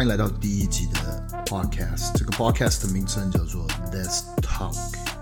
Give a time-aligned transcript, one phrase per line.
[0.00, 2.16] 欢迎来到第一集的 podcast。
[2.16, 4.74] 这个 podcast 的名称叫做 Let's Talk。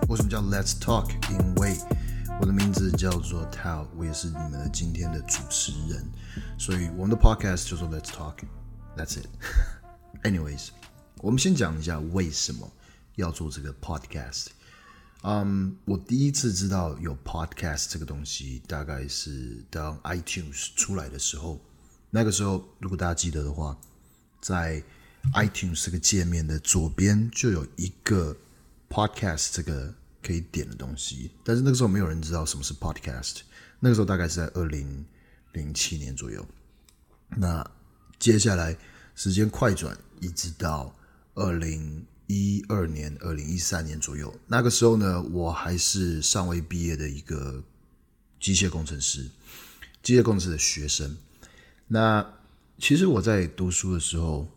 [0.07, 1.09] 为什么叫 Let's Talk？
[1.29, 1.77] 因为
[2.39, 6.09] 我的名字叫做 Tao，我也是你们的今天的主持人，
[6.57, 8.35] 所以我们的 podcast 叫做 Let's Talk。
[8.95, 9.27] That's it。
[10.23, 10.69] Anyways，
[11.17, 12.65] 我们先讲一下为什么
[13.15, 14.45] 要做这个 podcast。
[15.23, 21.59] 嗯我第一次知道有 podcast 这个东西，大概是当 iTunes 出来的时候。
[22.11, 23.77] 那个时候，如果大家记得的话，
[24.41, 24.83] 在
[25.33, 28.35] iTunes 这个界面的左边就有一个
[28.89, 29.93] podcast 这个
[30.23, 31.31] 可以点的东西。
[31.43, 33.39] 但是那个时候没有人知道什么是 podcast。
[33.79, 35.05] 那个时候大概是在二零
[35.53, 36.45] 零七年左右。
[37.29, 37.65] 那
[38.17, 38.77] 接下来
[39.15, 40.93] 时间快转，一直到
[41.35, 44.33] 二零一二年、二零一三年左右。
[44.47, 47.63] 那个时候呢，我还是尚未毕业的一个
[48.39, 49.29] 机械工程师，
[50.01, 51.17] 机械工程师的学生。
[51.87, 52.25] 那
[52.79, 54.47] 其实我在读书的时候，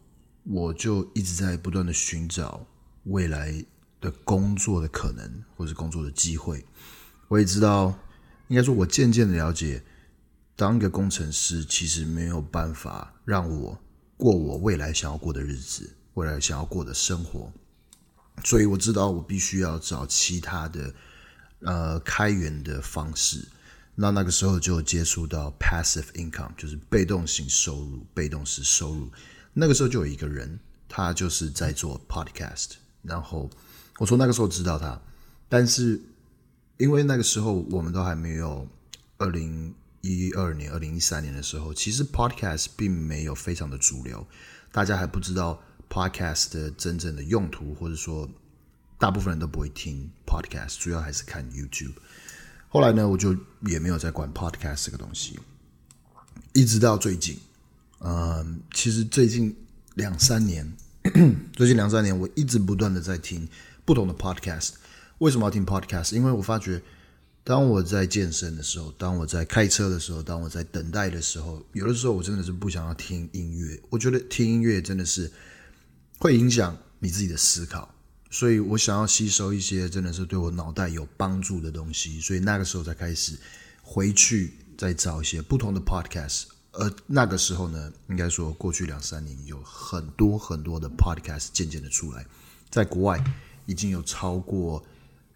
[0.44, 2.64] 我就一直在不断的寻找
[3.04, 3.52] 未来
[4.00, 6.64] 的工作的可能，或是工作的机会。
[7.26, 7.92] 我也知道，
[8.46, 9.82] 应该说，我渐渐的了解，
[10.54, 13.76] 当一个工程师其实没有办法让我
[14.16, 17.52] 过我未来想要过的日子，未来想要过的生活。
[18.44, 20.94] 所以我知道，我必须要找其他的
[21.62, 23.48] 呃开源的方式。
[23.94, 29.10] 那那个时候就接触到 passive income，就是被动型收入、被动式收入。
[29.52, 32.70] 那个时候就有一个人，他就是在做 podcast。
[33.02, 33.50] 然后
[33.98, 34.98] 我从那个时候知道他，
[35.48, 36.00] 但是
[36.78, 38.66] 因为那个时候我们都还没有
[39.18, 44.26] 二零一二年、二零一三年的时候，其实 podcast 并没有非常的主流，
[44.72, 48.26] 大家还不知道 podcast 的真正的用途，或者说
[48.98, 51.94] 大部分人都不会听 podcast，主要还是看 YouTube。
[52.72, 55.38] 后来呢，我就也没有再管 podcast 这个东西，
[56.54, 57.38] 一直到最近，
[57.98, 59.54] 嗯，其实最近
[59.96, 60.72] 两三年，
[61.52, 63.46] 最近两三年，我一直不断的在听
[63.84, 64.70] 不同的 podcast。
[65.18, 66.14] 为什么要听 podcast？
[66.14, 66.80] 因为我发觉，
[67.44, 73.78] 当我在健身的时候，当我在开车的时候，当我在等待的时候，有的时候我真的是不想要听音乐。
[73.90, 75.30] 我觉得听音乐真的是
[76.18, 77.94] 会影响你自己的思考。
[78.32, 83.38] 所以我想要吸收一些真的是对我脑袋有帮助的东西，所以那个时候才开始
[83.82, 86.44] 回去再找一些不同的 podcast。
[86.72, 92.24] 而那个时候呢，应该说过去两三年有很多很多的 podcast 渐渐的出来，
[92.70, 93.22] 在国外
[93.66, 94.82] 已经有超过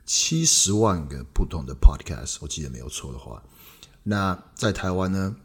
[0.06, 3.42] 七十万个不同的 podcast，我记得没有错的话。
[4.02, 5.36] 那在台湾呢，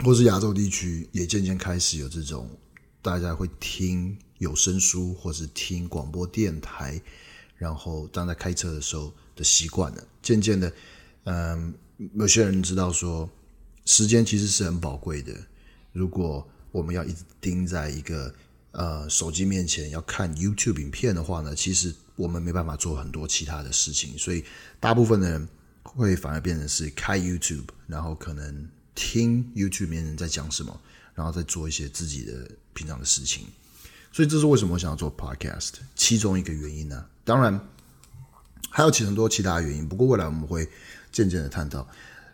[0.00, 2.50] 或是亚洲地区，也渐渐开始有这种
[3.00, 4.18] 大家会听。
[4.42, 7.00] 有声书，或是听广播电台，
[7.56, 10.04] 然后当在开车的时候的习惯了。
[10.20, 10.72] 渐渐的，
[11.22, 11.72] 嗯，
[12.14, 13.30] 有些人知道说，
[13.84, 15.32] 时间其实是很宝贵的。
[15.92, 18.34] 如果我们要一直盯在一个
[18.72, 24.18] 呃手机面前要看 YouTube 影片的话呢，其实我们没办法做很多其他的事情。
[24.18, 24.44] 所以，
[24.80, 25.48] 大部分的人
[25.84, 30.80] 会反而变成是开 YouTube，然后可能听 YouTube 里面人在讲什么，
[31.14, 33.46] 然后再做一些自己的平常的事情。
[34.12, 37.58] 所以这是为什么我想要做 podcast，其中一个原因呢、当然
[38.68, 40.68] 还有其很多其他原因，不过未来我们会
[41.10, 41.88] 渐渐的探讨。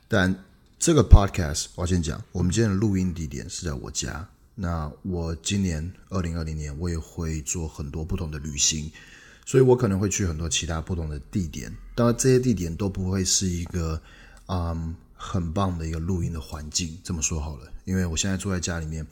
[0.09, 0.45] 但
[0.79, 4.29] 这个 podcast 我先讲，我们今天的录音地点是在我家。
[4.57, 8.91] 那我今年二零二零年我也会做很多不同的旅行，
[9.47, 11.73] 所以我可能会去很多其他不同的地点。
[11.95, 14.03] 当然这些地点都不会是一个
[14.47, 16.99] 嗯很棒的一个录音的环境。
[17.05, 19.07] 这么说好了，因为我现在坐在家里面，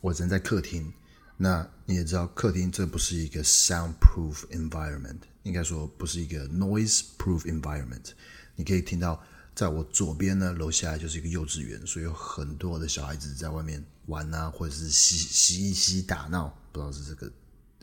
[0.00, 0.90] 我人在客厅。
[1.38, 8.12] 那你也知道，客厅这不是一个 soundproof environment，应该说不是一个 noise-proof environment。
[8.54, 9.22] 你可以听到，
[9.54, 17.30] 在我左边呢，楼下就是一个幼稚园，所以有很多的小孩子在外面玩啊，或者是嬉嬉戏打闹，不知道是这个。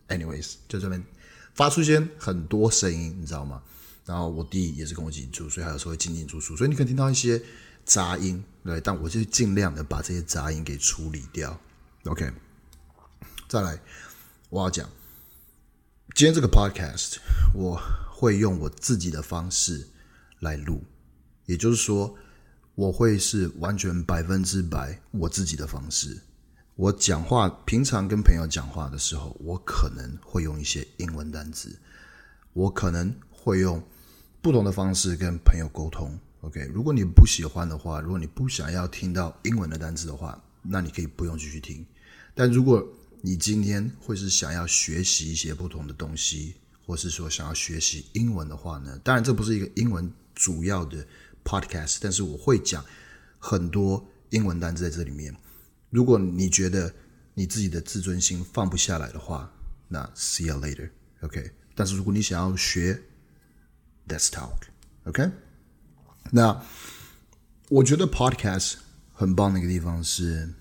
[0.08, 1.04] Anyways，就这边
[1.54, 3.62] 发出一些很多声音，你知道吗？
[4.06, 7.42] 然后我弟也是跟我一起住，所以还有时候会进进出出，所以你可以听到一些
[7.86, 11.58] 杂音，对，但我就尽量的把这些杂音给处理掉。
[12.06, 12.34] OK。
[13.54, 13.80] 再来，
[14.50, 14.90] 我要讲
[16.16, 17.18] 今天这个 podcast，
[17.54, 17.80] 我
[18.12, 19.88] 会用我自己的方式
[20.40, 20.84] 来录，
[21.46, 22.16] 也就是说，
[22.74, 26.20] 我会是完全百分之百我自己的方式。
[26.74, 31.80] 我讲话，平常跟朋友讲话的时候，我可能会用一些英文单词，
[32.54, 33.80] 我可能会用
[34.42, 36.20] 不同的方式跟朋友沟通。
[36.42, 41.86] OK，如果你不喜欢的话，如果你不想要听到英文的单词的话，那你可以不用继续听。
[42.34, 42.84] 但如果
[43.26, 46.56] 你今天会是想要学习一些不同的东西，
[46.86, 49.00] 或是说想要学习英文的话呢？
[49.02, 51.08] 当然，这不是一个英文主要的
[51.42, 52.84] podcast，但是我会讲
[53.40, 55.34] 很多英文单词在这里面。
[55.90, 56.94] 如果你觉得
[57.34, 59.50] 你自己的自尊心放不下来的话，
[59.88, 61.50] 那 see you later，OK？
[61.76, 63.04] 但是如果你想要学
[64.10, 65.32] ，let's talk，OK？
[66.30, 66.62] 那
[67.70, 68.74] 我觉得 podcast
[69.14, 70.54] 很棒的一个地方是，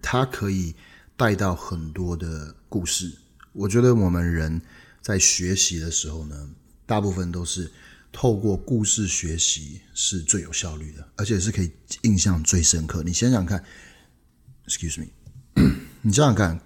[0.00, 0.76] 它可以
[1.18, 3.12] 带到很多的故事。
[3.52, 4.62] 我觉得我们人
[5.02, 6.50] 在学习的时候呢，
[6.86, 7.68] 大部分都是
[8.12, 11.72] 透过故事学习是最有效率的，而且是可以
[12.02, 13.02] 印象最深刻。
[13.02, 13.64] 你想想看
[14.68, 15.08] ，excuse me。
[16.02, 16.60] 你想想看，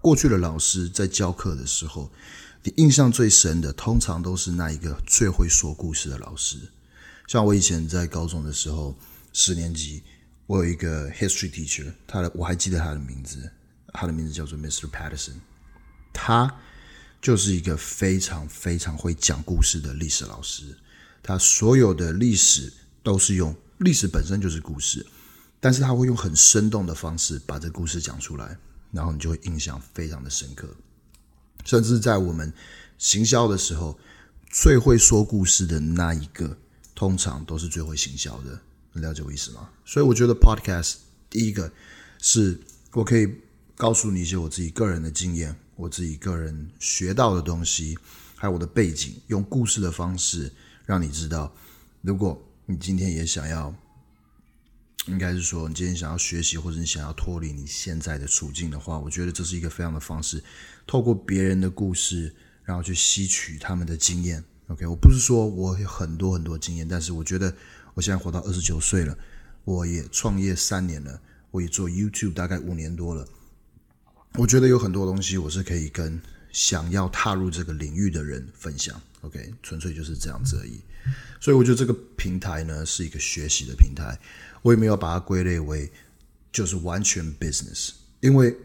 [0.00, 2.12] 过去的老师在教课的时候，
[2.62, 6.58] 你印象最深的，通常都是那一个最会说故事的老师。
[7.26, 8.96] 像我以前在高中的时候，
[9.32, 10.04] 十年级，
[10.46, 13.50] 我有一个 history teacher，他的我还记得他的名字，
[13.94, 14.90] 他的名字叫做 Mr.
[14.90, 15.36] Patterson，
[16.12, 16.54] 他
[17.22, 20.76] 就是一个非常非常会讲故事的历史老师。
[21.22, 22.70] 他所有的历史
[23.02, 25.06] 都是用历史本身就是故事。
[25.60, 28.58] 但是他会用很生动的方式把这故事讲出来，
[28.90, 30.68] 然后你就会印象非常的深刻。
[31.64, 32.52] 甚至在我们
[32.98, 33.98] 行销的时候，
[34.50, 36.58] 最会说故事的那一个，
[36.94, 38.60] 通常都是最会行销的。
[38.92, 39.70] 你了解我意思吗？
[39.86, 40.96] 所以我觉得 Podcast
[41.30, 41.72] 第一个
[42.20, 42.60] 是
[42.92, 43.34] 我可以
[43.84, 47.98] 告诉你一些我自己个人的经验，我自己个人学到的东西，
[48.34, 50.50] 还有我的背景，用故事的方式
[50.86, 51.54] 让你知道，
[52.00, 53.74] 如果你今天也想要。
[55.08, 60.42] 应该是说，你今天想要学习，或者你想要脱离你现在的处境的话，我觉得这是一个非常的方式，
[60.86, 62.34] 透过别人的故事，
[62.64, 64.42] 然后去吸取他们的经验。
[64.68, 67.54] OK，我不是说我有很多很多经验，但是我觉得
[67.92, 69.14] 我现在活到二十九岁了，
[69.64, 71.20] 我也创业三年了，
[71.50, 73.28] 我也做 YouTube 大概五年多了，
[74.36, 76.20] 我觉得有很多东西我是可以跟
[76.50, 79.00] 想要踏入这个领域的人分享。
[79.20, 80.80] OK，纯粹就是这样子而已。
[81.40, 84.18] 所以我觉得这个平台呢，是一个学习的平台。
[84.62, 85.90] 我也没有把它归类为
[86.50, 87.90] 就是完全 business，
[88.20, 88.56] 因为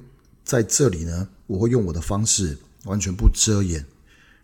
[0.44, 3.86] 在这里呢，我会用我的方式，完全不遮掩，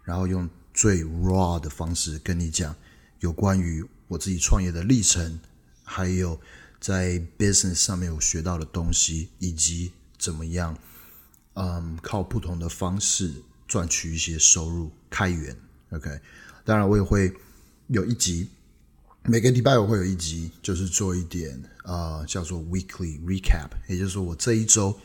[0.03, 2.75] 然后用最 raw 的方式跟你讲
[3.21, 5.39] 有关于我自己创业的历程，
[5.83, 6.39] 还有
[6.79, 10.77] 在 business 上面我学到的东西，以及怎么样，
[11.55, 13.33] 嗯，靠不同的方式
[13.67, 15.55] 赚取一些收入开源。
[15.91, 16.19] OK，
[16.63, 17.33] 当然我也会
[17.87, 18.49] 有一集。
[19.27, 24.95] 每个礼拜我会有一集，就是做一点啊、叫做 weekly recap，也就是说我这一周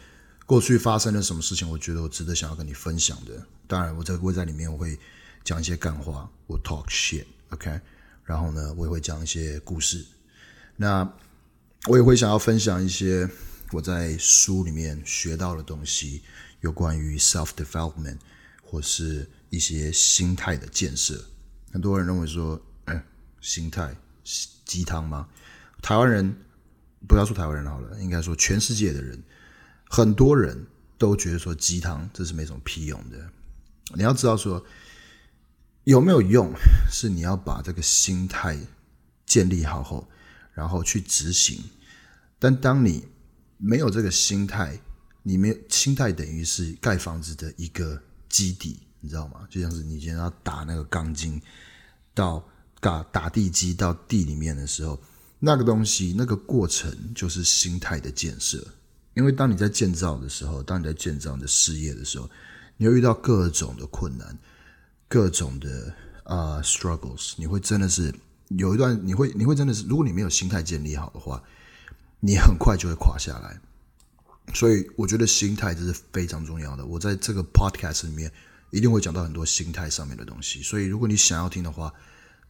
[0.44, 3.42] 过去发生了什么事情，我觉得我值得想要跟你分享的。
[3.66, 4.98] 当然，我在会在里面我会
[5.42, 7.80] 讲一些干话，我 talk shit，OK
[8.24, 10.04] 然后呢，我也会讲一些故事。
[10.76, 11.10] 那
[11.86, 13.26] 我也会想要分享一些
[13.72, 16.22] 我在书里面学到的东西，
[16.60, 18.18] 有关于 self development
[18.62, 21.24] 或是一些心态的建设。
[21.72, 23.04] 很多人认为说，哎，
[23.40, 23.96] 心态。
[24.64, 25.28] 鸡汤吗？
[25.82, 26.36] 台湾人
[27.08, 29.20] 不要说台湾人好了，应该说全世界的人，
[29.88, 30.64] 很多人
[30.96, 33.18] 都觉得说鸡汤这是没什么屁用的。
[33.96, 34.64] 你要知道说
[35.82, 36.52] 有没有用，
[36.88, 38.56] 是你要把这个心态
[39.26, 40.08] 建立好后，
[40.52, 41.60] 然后去执行。
[42.38, 43.08] 但当你
[43.60, 44.80] 没有这个心态，
[45.22, 49.46] 你没有心态等于是盖房子的一个基底，你知道吗？
[49.48, 51.40] 就像是你今天要打那个钢筋
[52.14, 52.44] 到。
[52.82, 54.98] 打打地基到地里面的时候，
[55.38, 58.66] 那个东西那个过程就是心态的建设。
[59.12, 62.26] 因为当你在建造的时候，当你在建造你的事业的时候，
[62.78, 64.34] 你会遇到各种的困难，
[65.08, 68.10] 各种的啊、struggles，你会真的是
[68.48, 71.42] 有一段，你会你会真的是，如果你没有心态建立好的话，
[72.20, 73.58] 你很快就会垮下来。
[74.54, 76.84] 所以我觉得心态这是非常重要的。
[76.84, 78.30] 我在这个 podcast 里面
[78.70, 80.62] 一定会讲到很多心态上面的东西。
[80.62, 81.92] 所以如果你想要听的话，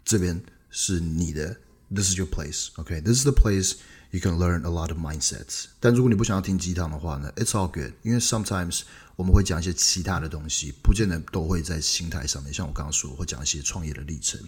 [0.05, 1.57] 这边是你的
[1.95, 2.69] ，This is your place.
[2.77, 3.75] OK, this is the place
[4.13, 5.67] you can learn a lot of mindsets.
[5.79, 7.93] 但如果你不想要听鸡汤的话呢，It's all good.
[8.03, 8.83] 因为 sometimes
[9.17, 12.53] 我们会讲一些其他的东西，不见得都会在心态上面。
[12.55, 14.41] 像我刚刚说，会讲一些创业的历程。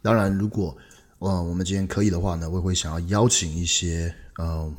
[0.00, 0.76] 当然，如果
[1.28, 4.72] 呃我们今天可以的话呢，我也会想要邀请一些呃，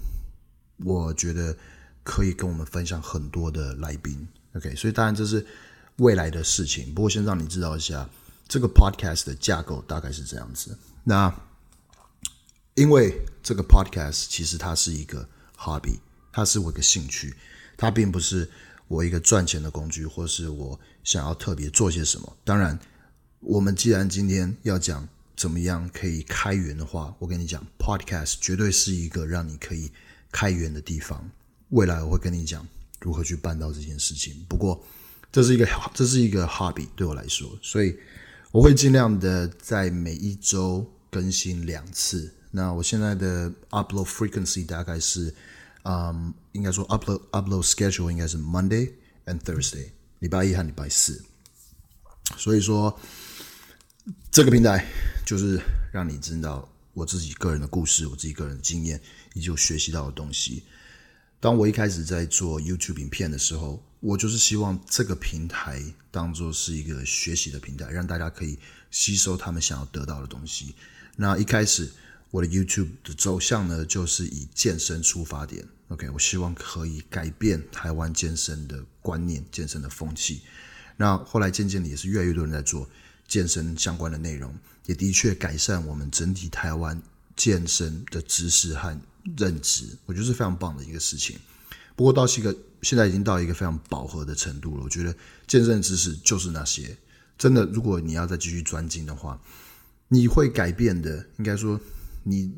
[0.77, 1.55] 我觉得
[2.03, 4.27] 可以跟我们分享很多的来宾。
[4.53, 5.45] OK，所以当然这是
[5.97, 6.93] 未来的事情。
[6.93, 8.09] 不过先让你知道一下。
[8.47, 10.77] 这个 podcast 的架构大概是这样子。
[11.03, 11.33] 那
[12.75, 15.97] 因为这个 podcast 其实它是一个 hobby，
[16.31, 17.35] 它是我一个兴趣，
[17.75, 18.47] 它并不是
[18.87, 22.37] 我一个赚钱的工具，或是我想要特别做些什么。
[22.43, 22.77] 当然，
[23.39, 29.91] 我们既然今天要讲怎么样可以开源的话，我跟你讲，podcast 绝对是一个让你可以
[30.31, 31.29] 开源的地方。
[31.69, 32.67] 未来我会跟你讲
[33.01, 34.45] 如何去办到这件事情。
[34.47, 34.83] 不过，
[35.31, 37.97] 这是一个 这是一个 hobby 对我来说，所以。
[38.51, 42.33] 我会尽量的在每一周更新两次。
[42.51, 45.35] 那我现在的 upload frequency 大概是
[45.83, 48.93] 嗯，应该说 upload upload schedule 应该是 Monday
[49.25, 49.89] and Thursday，
[50.19, 51.21] 礼拜一和礼拜四。
[52.37, 52.97] 所以说，
[54.31, 54.85] 这个平台
[55.25, 55.59] 就是
[55.91, 59.01] 让你知道我自己个人的故事，我自己个人的经验，
[59.33, 60.63] 以及我学习到的东西。
[61.39, 65.81] 当我一开始在做 YouTube 影片的时候，我就是希望这个平台
[66.11, 68.57] 当做是一个学习的平台，让大家可以
[68.91, 70.75] 吸收他们想要得到的东西。
[71.15, 71.91] 那一开始
[72.29, 75.67] 我的 YouTube 的走向呢，就是以健身出发点。
[75.89, 80.41] OK，我希望可以改变台湾健身的观念、健身的风气。
[80.97, 82.89] 那后来渐渐的也是越来越多人在做
[83.27, 84.53] 健身相关的内容，
[84.85, 87.01] 也的确改善我们整体台湾
[87.35, 88.97] 健身的知识和
[89.37, 91.37] 认知，我觉得是非常棒的一个事情。
[91.95, 94.83] 不过到是一个现在已经到一个非常饱和的程度了。
[94.83, 95.15] 我觉得
[95.47, 96.95] 健身知识就是那些，
[97.37, 99.39] 真的，如果你要再继续专精的话，
[100.09, 101.25] 你会改变的。
[101.37, 101.79] 应该说，
[102.23, 102.53] 你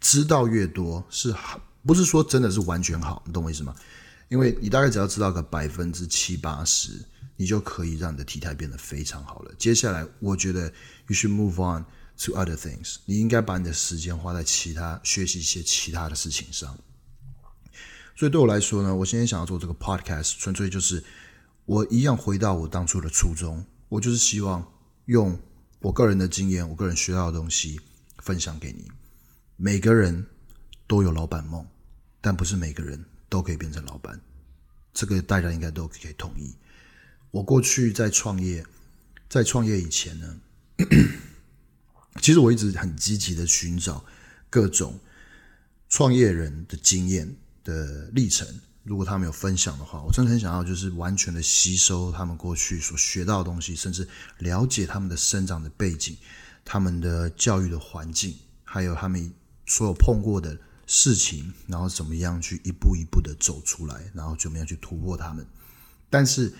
[0.00, 1.60] 知道越多是好。
[1.82, 3.74] 不是说真的是完全好，你懂我意思吗？
[4.28, 6.92] 因为你大概只要知道个百分之七八十，
[7.40, 9.54] 你就可以让你的体态变得非常好了。
[9.56, 10.68] 接下来，我觉得
[11.06, 11.86] you should move on
[12.18, 12.96] to other things。
[13.06, 16.78] 你应该把你的时间花在其他学习一些其他的事情上。
[18.14, 21.02] 所以对我来说呢，我现在想要做这个 podcast，纯粹就是
[21.64, 24.70] 我一样回到我当初的初衷，我就是希望
[25.06, 25.40] 用
[25.80, 27.80] 我个人的经验，我个人学到的东西
[28.18, 28.90] 分享给你。
[29.56, 30.26] 每个人。
[30.90, 31.64] 都有老板梦，
[32.20, 34.20] 但不是每个人都可以变成老板，
[34.92, 36.52] 这个大家应该都可以同意。
[37.30, 38.64] 我过去在创业，
[39.28, 40.40] 在创业以前呢，
[42.20, 44.04] 其实我一直很积极的寻找
[44.48, 44.98] 各种
[45.88, 48.46] 创业人的经验的历程。
[48.82, 54.08] 如果他们有分享的话，我真的很想要就是完全的吸收他们过去所学到的东西，甚至
[54.38, 56.16] 了解他们的生长的背景、
[56.64, 58.34] 他们的教育的环境，
[58.64, 59.32] 还有他们
[59.66, 60.58] 所有碰过的。
[60.92, 65.46] 事情，然后怎么样去一步一步的走出来，然后怎么样去突破他们。
[66.10, 66.52] 但是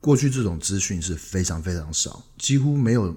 [0.00, 3.16] 过去这种资讯是非常非常少，几乎没有，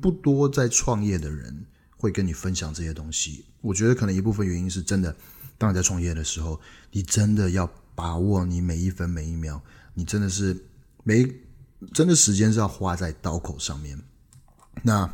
[0.00, 1.64] 不多在创业的人
[1.96, 3.44] 会跟你分享这些东西。
[3.60, 5.14] 我觉得可能一部分原因是真的，
[5.58, 6.60] 当你在创业的时候，
[6.90, 9.60] 你真的要把握你每一分每一秒，
[9.94, 10.56] 你真的是
[11.04, 11.26] 每
[11.92, 13.98] 真的时间是要花在刀口上面。
[14.82, 15.12] 那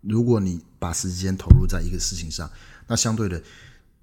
[0.00, 2.50] 如果你把时间投入在一个事情上，
[2.86, 3.42] 那相对的。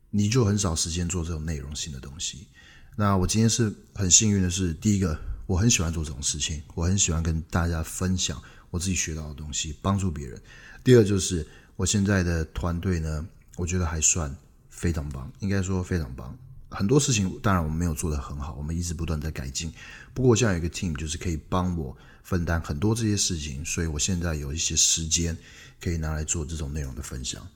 [0.09, 2.47] 你就很少时间做这种内容性的东西。
[2.95, 8.39] 那我今天是很幸运的是，第一个，我很喜欢做这种事情，我很喜欢跟大家分享
[8.69, 10.39] 我自己学到的东西，帮助别人。
[10.83, 13.25] 第二就是我现在的团队呢，
[13.55, 14.33] 我觉得还算
[14.69, 16.37] 非常棒，应该说非常棒。
[16.69, 19.73] 很多事情当然我们没有做得很好，我们一直不断在改进。
[20.13, 25.35] 不过我现在有一个 team，就是可以帮我分担很多这些事情，所以我现在有一些时间
[25.79, 27.47] 可以拿来做这种内容的分享。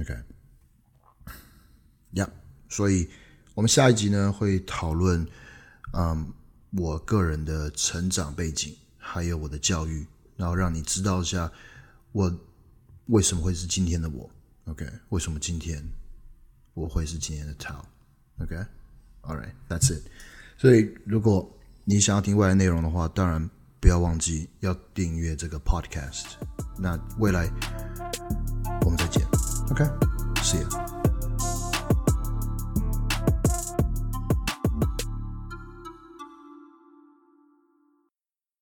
[0.00, 0.12] OK。
[2.14, 2.30] 呀，yeah,
[2.68, 3.08] 所以
[3.54, 5.24] 我们下一集呢会讨论，
[5.92, 6.32] 嗯，
[6.70, 11.50] 我个人的成长背景，还有我的教育，然后让你知道一下
[12.12, 12.32] 我
[13.06, 14.30] 为什么会是今天的我
[14.66, 14.88] ，OK？
[15.08, 15.82] 为什么今天
[16.74, 20.02] 我会是今天的 Tao？OK？All right，that's it。
[20.56, 21.50] 所以如果
[21.84, 23.50] 你想要听未来内容的话，当然
[23.80, 26.34] 不要忘记要订阅这个 Podcast。
[26.78, 27.50] 那未来
[28.82, 29.26] 我们再见
[29.70, 30.89] ，OK？See you。